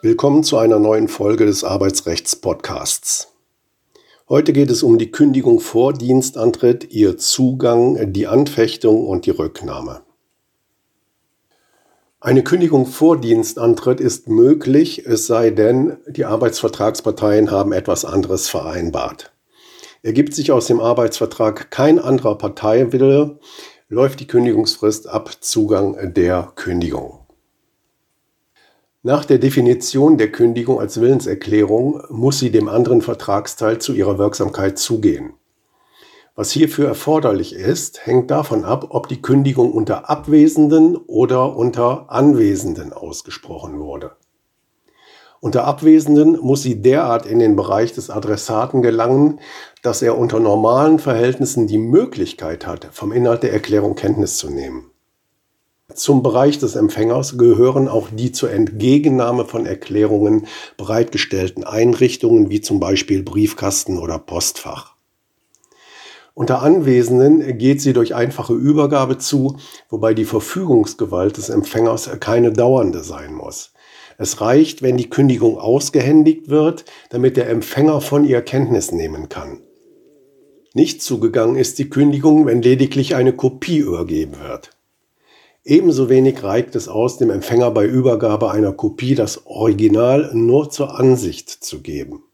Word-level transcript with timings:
Willkommen 0.00 0.44
zu 0.44 0.58
einer 0.58 0.78
neuen 0.78 1.08
Folge 1.08 1.44
des 1.44 1.64
Arbeitsrechts-Podcasts. 1.64 3.32
Heute 4.28 4.52
geht 4.52 4.70
es 4.70 4.82
um 4.82 4.98
die 4.98 5.10
Kündigung 5.10 5.58
vor 5.58 5.92
Dienstantritt, 5.92 6.92
ihr 6.92 7.18
Zugang, 7.18 8.12
die 8.12 8.26
Anfechtung 8.26 9.06
und 9.06 9.26
die 9.26 9.30
Rücknahme. 9.30 10.02
Eine 12.20 12.44
Kündigung 12.44 12.86
vor 12.86 13.20
Dienstantritt 13.20 14.00
ist 14.00 14.28
möglich, 14.28 15.04
es 15.06 15.26
sei 15.26 15.50
denn, 15.50 15.96
die 16.06 16.24
Arbeitsvertragsparteien 16.24 17.50
haben 17.50 17.72
etwas 17.72 18.04
anderes 18.04 18.48
vereinbart. 18.48 19.32
Ergibt 20.02 20.32
sich 20.34 20.52
aus 20.52 20.68
dem 20.68 20.80
Arbeitsvertrag 20.80 21.70
kein 21.70 21.98
anderer 21.98 22.38
Parteiwille, 22.38 23.38
läuft 23.90 24.20
die 24.20 24.26
Kündigungsfrist 24.26 25.08
ab 25.08 25.30
Zugang 25.40 26.12
der 26.12 26.52
Kündigung. 26.56 27.20
Nach 29.02 29.24
der 29.24 29.38
Definition 29.38 30.18
der 30.18 30.30
Kündigung 30.30 30.78
als 30.78 31.00
Willenserklärung 31.00 32.02
muss 32.10 32.38
sie 32.38 32.50
dem 32.50 32.68
anderen 32.68 33.00
Vertragsteil 33.00 33.78
zu 33.78 33.94
ihrer 33.94 34.18
Wirksamkeit 34.18 34.78
zugehen. 34.78 35.32
Was 36.34 36.50
hierfür 36.50 36.86
erforderlich 36.86 37.54
ist, 37.54 38.04
hängt 38.06 38.30
davon 38.30 38.66
ab, 38.66 38.88
ob 38.90 39.08
die 39.08 39.22
Kündigung 39.22 39.72
unter 39.72 40.10
Abwesenden 40.10 40.96
oder 40.96 41.56
unter 41.56 42.10
Anwesenden 42.12 42.92
ausgesprochen 42.92 43.80
wurde. 43.80 44.16
Unter 45.40 45.64
Abwesenden 45.64 46.38
muss 46.40 46.62
sie 46.62 46.82
derart 46.82 47.24
in 47.24 47.38
den 47.38 47.54
Bereich 47.54 47.92
des 47.92 48.10
Adressaten 48.10 48.82
gelangen, 48.82 49.38
dass 49.82 50.02
er 50.02 50.18
unter 50.18 50.40
normalen 50.40 50.98
Verhältnissen 50.98 51.68
die 51.68 51.78
Möglichkeit 51.78 52.66
hat, 52.66 52.88
vom 52.90 53.12
Inhalt 53.12 53.44
der 53.44 53.52
Erklärung 53.52 53.94
Kenntnis 53.94 54.36
zu 54.36 54.50
nehmen. 54.50 54.90
Zum 55.94 56.22
Bereich 56.22 56.58
des 56.58 56.76
Empfängers 56.76 57.38
gehören 57.38 57.88
auch 57.88 58.08
die 58.12 58.30
zur 58.32 58.50
Entgegennahme 58.50 59.46
von 59.46 59.64
Erklärungen 59.64 60.46
bereitgestellten 60.76 61.64
Einrichtungen 61.64 62.50
wie 62.50 62.60
zum 62.60 62.78
Beispiel 62.78 63.22
Briefkasten 63.22 63.98
oder 63.98 64.18
Postfach. 64.18 64.96
Unter 66.34 66.62
Anwesenden 66.62 67.58
geht 67.58 67.80
sie 67.80 67.92
durch 67.92 68.14
einfache 68.14 68.52
Übergabe 68.52 69.18
zu, 69.18 69.56
wobei 69.88 70.14
die 70.14 70.24
Verfügungsgewalt 70.24 71.36
des 71.36 71.48
Empfängers 71.48 72.10
keine 72.20 72.52
dauernde 72.52 73.02
sein 73.02 73.34
muss. 73.34 73.72
Es 74.20 74.40
reicht, 74.40 74.82
wenn 74.82 74.96
die 74.96 75.08
Kündigung 75.08 75.58
ausgehändigt 75.58 76.48
wird, 76.48 76.84
damit 77.10 77.36
der 77.36 77.48
Empfänger 77.48 78.00
von 78.00 78.24
ihr 78.24 78.42
Kenntnis 78.42 78.90
nehmen 78.90 79.28
kann. 79.28 79.60
Nicht 80.74 81.02
zugegangen 81.02 81.56
ist 81.56 81.78
die 81.78 81.88
Kündigung, 81.88 82.44
wenn 82.44 82.60
lediglich 82.60 83.14
eine 83.14 83.32
Kopie 83.32 83.78
übergeben 83.78 84.34
wird. 84.42 84.70
Ebenso 85.64 86.08
wenig 86.08 86.42
reicht 86.42 86.74
es 86.74 86.88
aus, 86.88 87.18
dem 87.18 87.30
Empfänger 87.30 87.70
bei 87.70 87.86
Übergabe 87.86 88.50
einer 88.50 88.72
Kopie 88.72 89.14
das 89.14 89.46
Original 89.46 90.30
nur 90.34 90.68
zur 90.70 90.98
Ansicht 90.98 91.50
zu 91.50 91.80
geben. 91.80 92.24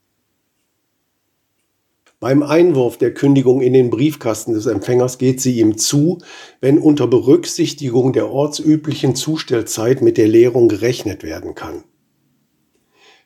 Beim 2.21 2.43
Einwurf 2.43 2.97
der 2.97 3.13
Kündigung 3.13 3.61
in 3.61 3.73
den 3.73 3.91
Briefkasten 3.91 4.55
des 4.55 4.67
Empfängers 4.67 5.19
geht 5.19 5.41
sie 5.41 5.59
ihm 5.59 5.77
zu, 5.77 6.19
wenn 6.61 6.79
unter 6.79 7.07
Berücksichtigung 7.07 8.13
der 8.13 8.31
ortsüblichen 8.31 9.15
Zustellzeit 9.15 10.01
mit 10.01 10.17
der 10.17 10.29
Leerung 10.29 10.69
gerechnet 10.69 11.23
werden 11.23 11.55
kann. 11.55 11.85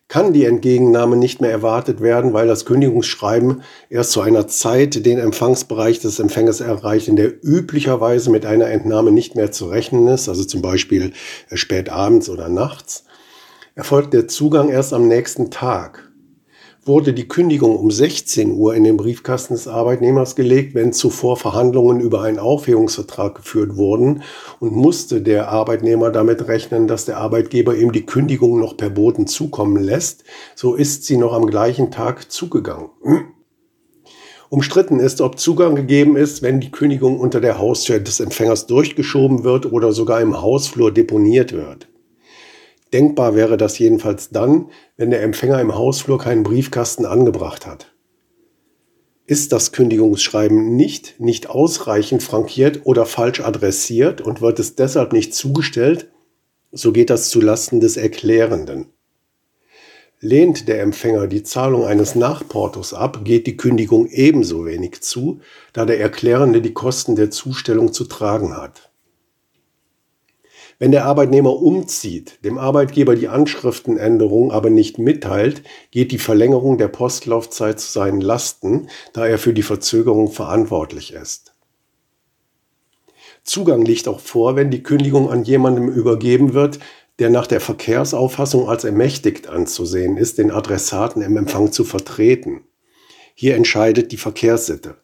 Kann 0.08 0.32
die 0.32 0.46
Entgegennahme 0.46 1.16
nicht 1.16 1.42
mehr 1.42 1.50
erwartet 1.50 2.00
werden, 2.00 2.32
weil 2.32 2.46
das 2.46 2.64
Kündigungsschreiben 2.64 3.62
erst 3.90 4.12
zu 4.12 4.22
einer 4.22 4.48
Zeit 4.48 5.04
den 5.04 5.18
Empfangsbereich 5.18 6.00
des 6.00 6.18
Empfängers 6.18 6.60
erreicht, 6.60 7.08
in 7.08 7.16
der 7.16 7.44
üblicherweise 7.44 8.30
mit 8.30 8.46
einer 8.46 8.68
Entnahme 8.68 9.12
nicht 9.12 9.36
mehr 9.36 9.52
zu 9.52 9.66
rechnen 9.66 10.08
ist, 10.08 10.30
also 10.30 10.44
zum 10.44 10.62
Beispiel 10.62 11.12
spät 11.52 11.90
abends 11.90 12.30
oder 12.30 12.48
nachts, 12.48 13.04
erfolgt 13.74 14.14
der 14.14 14.28
Zugang 14.28 14.70
erst 14.70 14.94
am 14.94 15.08
nächsten 15.08 15.50
Tag 15.50 16.07
wurde 16.88 17.12
die 17.12 17.28
Kündigung 17.28 17.76
um 17.76 17.90
16 17.90 18.52
Uhr 18.52 18.74
in 18.74 18.82
den 18.82 18.96
Briefkasten 18.96 19.54
des 19.54 19.68
Arbeitnehmers 19.68 20.34
gelegt, 20.34 20.74
wenn 20.74 20.92
zuvor 20.92 21.36
Verhandlungen 21.36 22.00
über 22.00 22.22
einen 22.22 22.38
Aufhebungsvertrag 22.38 23.36
geführt 23.36 23.76
wurden 23.76 24.22
und 24.58 24.72
musste 24.72 25.20
der 25.20 25.50
Arbeitnehmer 25.50 26.10
damit 26.10 26.48
rechnen, 26.48 26.88
dass 26.88 27.04
der 27.04 27.18
Arbeitgeber 27.18 27.76
ihm 27.76 27.92
die 27.92 28.06
Kündigung 28.06 28.58
noch 28.58 28.76
per 28.76 28.90
Boten 28.90 29.26
zukommen 29.26 29.76
lässt, 29.76 30.24
so 30.56 30.74
ist 30.74 31.04
sie 31.04 31.18
noch 31.18 31.34
am 31.34 31.46
gleichen 31.46 31.90
Tag 31.90 32.32
zugegangen. 32.32 32.88
Umstritten 34.50 34.98
ist, 34.98 35.20
ob 35.20 35.38
Zugang 35.38 35.76
gegeben 35.76 36.16
ist, 36.16 36.40
wenn 36.40 36.58
die 36.58 36.70
Kündigung 36.70 37.20
unter 37.20 37.40
der 37.40 37.58
Haustür 37.58 38.00
des 38.00 38.18
Empfängers 38.18 38.66
durchgeschoben 38.66 39.44
wird 39.44 39.70
oder 39.70 39.92
sogar 39.92 40.22
im 40.22 40.40
Hausflur 40.40 40.90
deponiert 40.90 41.52
wird. 41.52 41.86
Denkbar 42.92 43.34
wäre 43.34 43.56
das 43.56 43.78
jedenfalls 43.78 44.30
dann, 44.30 44.70
wenn 44.96 45.10
der 45.10 45.22
Empfänger 45.22 45.60
im 45.60 45.74
Hausflur 45.74 46.18
keinen 46.18 46.42
Briefkasten 46.42 47.04
angebracht 47.04 47.66
hat. 47.66 47.92
Ist 49.26 49.52
das 49.52 49.72
Kündigungsschreiben 49.72 50.74
nicht, 50.74 51.20
nicht 51.20 51.50
ausreichend 51.50 52.22
frankiert 52.22 52.80
oder 52.84 53.04
falsch 53.04 53.40
adressiert 53.40 54.22
und 54.22 54.40
wird 54.40 54.58
es 54.58 54.74
deshalb 54.74 55.12
nicht 55.12 55.34
zugestellt, 55.34 56.10
so 56.72 56.92
geht 56.92 57.10
das 57.10 57.28
zulasten 57.28 57.80
des 57.80 57.98
Erklärenden. 57.98 58.86
Lehnt 60.20 60.66
der 60.66 60.82
Empfänger 60.82 61.28
die 61.28 61.42
Zahlung 61.44 61.84
eines 61.84 62.14
Nachportos 62.14 62.92
ab, 62.92 63.20
geht 63.22 63.46
die 63.46 63.56
Kündigung 63.56 64.06
ebenso 64.06 64.64
wenig 64.64 65.00
zu, 65.00 65.40
da 65.72 65.84
der 65.84 66.00
Erklärende 66.00 66.60
die 66.60 66.72
Kosten 66.72 67.14
der 67.14 67.30
Zustellung 67.30 67.92
zu 67.92 68.04
tragen 68.04 68.56
hat. 68.56 68.87
Wenn 70.78 70.92
der 70.92 71.06
Arbeitnehmer 71.06 71.60
umzieht, 71.60 72.44
dem 72.44 72.56
Arbeitgeber 72.56 73.16
die 73.16 73.26
Anschriftenänderung 73.26 74.52
aber 74.52 74.70
nicht 74.70 74.98
mitteilt, 74.98 75.62
geht 75.90 76.12
die 76.12 76.18
Verlängerung 76.18 76.78
der 76.78 76.86
Postlaufzeit 76.86 77.80
zu 77.80 77.90
seinen 77.90 78.20
Lasten, 78.20 78.88
da 79.12 79.26
er 79.26 79.38
für 79.38 79.52
die 79.52 79.62
Verzögerung 79.62 80.30
verantwortlich 80.30 81.12
ist. 81.12 81.54
Zugang 83.42 83.82
liegt 83.84 84.06
auch 84.06 84.20
vor, 84.20 84.54
wenn 84.54 84.70
die 84.70 84.82
Kündigung 84.82 85.30
an 85.30 85.42
jemandem 85.42 85.88
übergeben 85.88 86.54
wird, 86.54 86.78
der 87.18 87.30
nach 87.30 87.48
der 87.48 87.60
Verkehrsauffassung 87.60 88.68
als 88.68 88.84
ermächtigt 88.84 89.48
anzusehen 89.48 90.16
ist, 90.16 90.38
den 90.38 90.52
Adressaten 90.52 91.22
im 91.22 91.36
Empfang 91.36 91.72
zu 91.72 91.82
vertreten. 91.82 92.62
Hier 93.34 93.56
entscheidet 93.56 94.12
die 94.12 94.16
Verkehrssitte. 94.16 94.96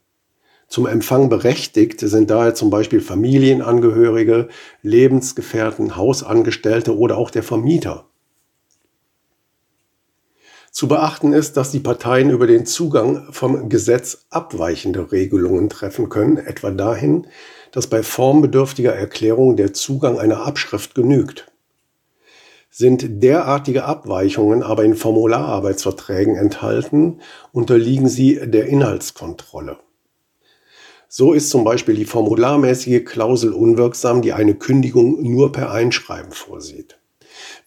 Zum 0.74 0.86
Empfang 0.86 1.28
berechtigt 1.28 2.00
sind 2.00 2.30
daher 2.30 2.56
zum 2.56 2.68
Beispiel 2.68 3.00
Familienangehörige, 3.00 4.48
Lebensgefährten, 4.82 5.94
Hausangestellte 5.94 6.98
oder 6.98 7.16
auch 7.16 7.30
der 7.30 7.44
Vermieter. 7.44 8.06
Zu 10.72 10.88
beachten 10.88 11.32
ist, 11.32 11.56
dass 11.56 11.70
die 11.70 11.78
Parteien 11.78 12.30
über 12.30 12.48
den 12.48 12.66
Zugang 12.66 13.28
vom 13.30 13.68
Gesetz 13.68 14.26
abweichende 14.30 15.12
Regelungen 15.12 15.68
treffen 15.68 16.08
können, 16.08 16.38
etwa 16.38 16.72
dahin, 16.72 17.28
dass 17.70 17.86
bei 17.86 18.02
formbedürftiger 18.02 18.92
Erklärung 18.92 19.56
der 19.56 19.74
Zugang 19.74 20.18
einer 20.18 20.44
Abschrift 20.44 20.96
genügt. 20.96 21.52
Sind 22.68 23.22
derartige 23.22 23.84
Abweichungen 23.84 24.64
aber 24.64 24.82
in 24.82 24.96
Formulararbeitsverträgen 24.96 26.34
enthalten, 26.34 27.20
unterliegen 27.52 28.08
sie 28.08 28.40
der 28.42 28.66
Inhaltskontrolle. 28.66 29.78
So 31.16 31.32
ist 31.32 31.50
zum 31.50 31.62
Beispiel 31.62 31.94
die 31.94 32.06
formularmäßige 32.06 33.04
Klausel 33.04 33.52
unwirksam, 33.52 34.20
die 34.20 34.32
eine 34.32 34.56
Kündigung 34.56 35.22
nur 35.22 35.52
per 35.52 35.70
Einschreiben 35.70 36.32
vorsieht. 36.32 36.98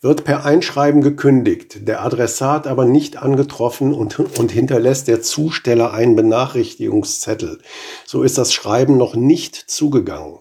Wird 0.02 0.26
per 0.26 0.44
Einschreiben 0.44 1.00
gekündigt, 1.00 1.88
der 1.88 2.04
Adressat 2.04 2.68
aber 2.68 2.84
nicht 2.84 3.16
angetroffen 3.16 3.94
und, 3.94 4.20
und 4.38 4.52
hinterlässt 4.52 5.08
der 5.08 5.22
Zusteller 5.22 5.94
einen 5.94 6.18
Benachrichtigungszettel, 6.18 7.60
so 8.06 8.22
ist 8.22 8.38
das 8.38 8.52
Schreiben 8.52 8.98
noch 8.98 9.16
nicht 9.16 9.56
zugegangen. 9.56 10.40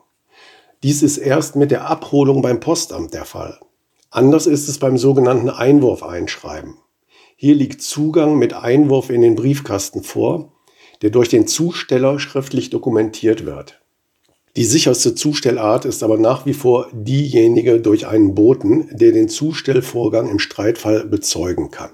Dies 0.82 1.04
ist 1.04 1.18
erst 1.18 1.54
mit 1.54 1.70
der 1.70 1.88
Abholung 1.88 2.42
beim 2.42 2.58
Postamt 2.58 3.14
der 3.14 3.24
Fall. 3.24 3.60
Anders 4.10 4.48
ist 4.48 4.68
es 4.68 4.78
beim 4.78 4.98
sogenannten 4.98 5.48
Einwurfeinschreiben. 5.48 6.74
Hier 7.36 7.54
liegt 7.54 7.82
Zugang 7.82 8.36
mit 8.36 8.52
Einwurf 8.52 9.10
in 9.10 9.20
den 9.20 9.36
Briefkasten 9.36 10.02
vor 10.02 10.55
der 11.02 11.10
durch 11.10 11.28
den 11.28 11.46
Zusteller 11.46 12.18
schriftlich 12.18 12.70
dokumentiert 12.70 13.44
wird. 13.46 13.80
Die 14.56 14.64
sicherste 14.64 15.14
Zustellart 15.14 15.84
ist 15.84 16.02
aber 16.02 16.16
nach 16.16 16.46
wie 16.46 16.54
vor 16.54 16.88
diejenige 16.92 17.78
durch 17.78 18.06
einen 18.06 18.34
Boten, 18.34 18.88
der 18.90 19.12
den 19.12 19.28
Zustellvorgang 19.28 20.30
im 20.30 20.38
Streitfall 20.38 21.04
bezeugen 21.04 21.70
kann. 21.70 21.90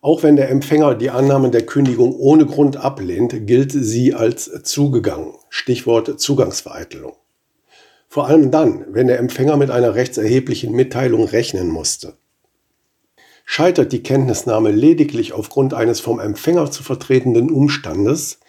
Auch 0.00 0.22
wenn 0.22 0.36
der 0.36 0.50
Empfänger 0.50 0.94
die 0.94 1.10
Annahme 1.10 1.50
der 1.50 1.64
Kündigung 1.64 2.14
ohne 2.16 2.44
Grund 2.44 2.76
ablehnt, 2.76 3.46
gilt 3.46 3.72
sie 3.72 4.14
als 4.14 4.50
zugegangen. 4.64 5.34
Stichwort 5.48 6.20
Zugangsvereitelung. 6.20 7.14
Vor 8.08 8.26
allem 8.26 8.50
dann, 8.50 8.84
wenn 8.90 9.06
der 9.06 9.18
Empfänger 9.18 9.56
mit 9.56 9.70
einer 9.70 9.94
rechtserheblichen 9.94 10.72
Mitteilung 10.72 11.24
rechnen 11.24 11.68
musste. 11.68 12.14
Scheitert 13.48 13.92
die 13.92 14.02
Kenntnisnahme 14.02 14.72
lediglich 14.72 15.32
aufgrund 15.32 15.72
eines 15.72 16.00
vom 16.00 16.18
Empfänger 16.18 16.70
zu 16.70 16.82
vertretenden 16.82 17.50
Umstandes, 17.50 18.40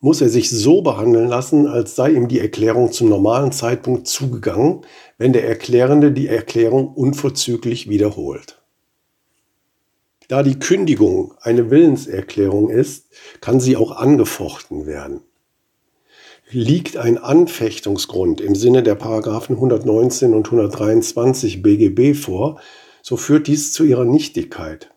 muss 0.00 0.20
er 0.20 0.28
sich 0.28 0.48
so 0.48 0.80
behandeln 0.80 1.28
lassen, 1.28 1.66
als 1.66 1.96
sei 1.96 2.12
ihm 2.12 2.28
die 2.28 2.38
Erklärung 2.38 2.92
zum 2.92 3.08
normalen 3.08 3.50
Zeitpunkt 3.50 4.06
zugegangen, 4.06 4.82
wenn 5.18 5.32
der 5.32 5.46
Erklärende 5.46 6.12
die 6.12 6.28
Erklärung 6.28 6.94
unverzüglich 6.94 7.88
wiederholt. 7.88 8.62
Da 10.28 10.44
die 10.44 10.58
Kündigung 10.58 11.34
eine 11.40 11.70
Willenserklärung 11.70 12.70
ist, 12.70 13.06
kann 13.40 13.58
sie 13.58 13.76
auch 13.76 13.90
angefochten 13.90 14.86
werden. 14.86 15.22
Liegt 16.50 16.96
ein 16.96 17.18
Anfechtungsgrund 17.18 18.40
im 18.40 18.54
Sinne 18.54 18.84
der 18.84 18.94
Paragraphen 18.94 19.56
119 19.56 20.32
und 20.32 20.46
123 20.46 21.60
BGB 21.60 22.14
vor, 22.14 22.60
so 23.02 23.16
führt 23.16 23.46
dies 23.46 23.72
zu 23.72 23.84
ihrer 23.84 24.04
Nichtigkeit. 24.04 24.90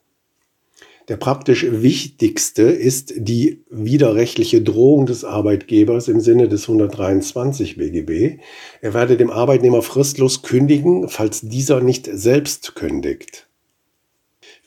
Der 1.07 1.17
praktisch 1.17 1.65
wichtigste 1.69 2.63
ist 2.63 3.13
die 3.17 3.63
widerrechtliche 3.69 4.61
Drohung 4.61 5.05
des 5.07 5.25
Arbeitgebers 5.25 6.07
im 6.07 6.21
Sinne 6.21 6.47
des 6.47 6.69
123 6.69 7.77
BGB. 7.77 8.39
Er 8.81 8.93
werde 8.93 9.17
dem 9.17 9.29
Arbeitnehmer 9.29 9.81
fristlos 9.81 10.41
kündigen, 10.41 11.09
falls 11.09 11.41
dieser 11.41 11.81
nicht 11.81 12.07
selbst 12.11 12.75
kündigt. 12.75 13.47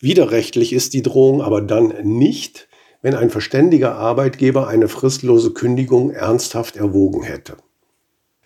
Widerrechtlich 0.00 0.72
ist 0.72 0.92
die 0.92 1.02
Drohung 1.02 1.40
aber 1.40 1.62
dann 1.62 1.94
nicht, 2.02 2.68
wenn 3.00 3.14
ein 3.14 3.30
verständiger 3.30 3.94
Arbeitgeber 3.94 4.68
eine 4.68 4.88
fristlose 4.88 5.52
Kündigung 5.52 6.10
ernsthaft 6.10 6.76
erwogen 6.76 7.22
hätte. 7.22 7.56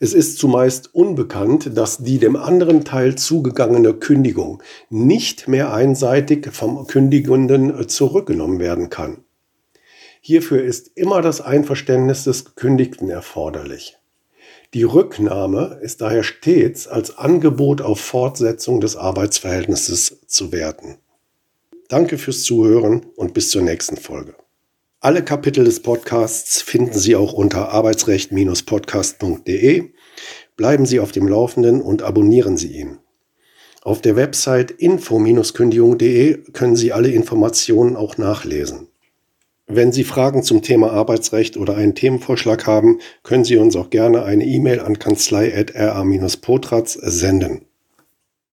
Es 0.00 0.14
ist 0.14 0.38
zumeist 0.38 0.94
unbekannt, 0.94 1.76
dass 1.76 1.98
die 1.98 2.18
dem 2.18 2.36
anderen 2.36 2.84
Teil 2.84 3.16
zugegangene 3.16 3.94
Kündigung 3.94 4.62
nicht 4.90 5.48
mehr 5.48 5.72
einseitig 5.72 6.48
vom 6.52 6.86
Kündigenden 6.86 7.88
zurückgenommen 7.88 8.60
werden 8.60 8.90
kann. 8.90 9.24
Hierfür 10.20 10.62
ist 10.62 10.90
immer 10.94 11.22
das 11.22 11.40
Einverständnis 11.40 12.24
des 12.24 12.44
Gekündigten 12.44 13.10
erforderlich. 13.10 13.96
Die 14.74 14.82
Rücknahme 14.82 15.78
ist 15.82 16.00
daher 16.00 16.22
stets 16.22 16.86
als 16.86 17.16
Angebot 17.16 17.80
auf 17.80 18.00
Fortsetzung 18.00 18.80
des 18.80 18.96
Arbeitsverhältnisses 18.96 20.20
zu 20.26 20.52
werten. 20.52 20.98
Danke 21.88 22.18
fürs 22.18 22.42
Zuhören 22.42 23.06
und 23.16 23.32
bis 23.32 23.50
zur 23.50 23.62
nächsten 23.62 23.96
Folge. 23.96 24.34
Alle 25.00 25.22
Kapitel 25.22 25.64
des 25.64 25.80
Podcasts 25.80 26.60
finden 26.60 26.98
Sie 26.98 27.14
auch 27.14 27.32
unter 27.32 27.68
arbeitsrecht-podcast.de. 27.68 29.90
Bleiben 30.56 30.86
Sie 30.86 30.98
auf 30.98 31.12
dem 31.12 31.28
Laufenden 31.28 31.80
und 31.80 32.02
abonnieren 32.02 32.56
Sie 32.56 32.76
ihn. 32.76 32.98
Auf 33.82 34.02
der 34.02 34.16
Website 34.16 34.72
info-kündigung.de 34.72 36.38
können 36.52 36.74
Sie 36.74 36.92
alle 36.92 37.10
Informationen 37.10 37.94
auch 37.94 38.18
nachlesen. 38.18 38.88
Wenn 39.68 39.92
Sie 39.92 40.02
Fragen 40.02 40.42
zum 40.42 40.62
Thema 40.62 40.90
Arbeitsrecht 40.90 41.56
oder 41.56 41.76
einen 41.76 41.94
Themenvorschlag 41.94 42.66
haben, 42.66 42.98
können 43.22 43.44
Sie 43.44 43.56
uns 43.56 43.76
auch 43.76 43.90
gerne 43.90 44.24
eine 44.24 44.46
E-Mail 44.46 44.80
an 44.80 44.98
kanzlei.ra-potratz 44.98 46.94
senden. 46.94 47.67